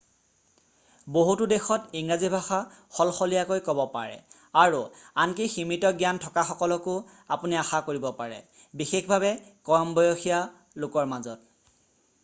বহুতো 1.17 1.47
দেশত 1.51 1.81
ইংৰাজী 1.99 2.31
ভাষা 2.35 2.57
সলসলীয়াকৈ 2.99 3.61
ক'ব 3.67 3.81
পাৰে 3.97 4.15
আৰু 4.63 4.79
আনকি 5.25 5.47
সীমিত 5.57 5.93
জ্ঞান 6.01 6.21
থকাসকলকো 6.25 6.97
আপুনি 7.37 7.61
আশা 7.67 7.83
কৰিব 7.91 8.09
পাৰে 8.23 8.41
বিশেষভাৱে 8.83 9.33
কম 9.71 9.95
বসসীয়া 10.01 10.83
লোকৰ 10.87 11.09
মাজত 11.15 11.49